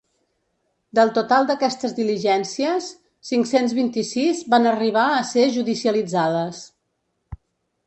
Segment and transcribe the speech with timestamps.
[0.99, 2.87] Del total d’aquestes diligències,
[3.31, 6.67] cinc-cents vint-i-sis van arribar a ser judicialitzades.